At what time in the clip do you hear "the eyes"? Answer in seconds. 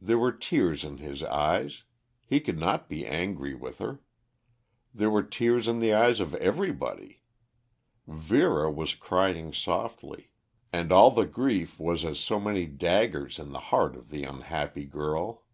5.78-6.20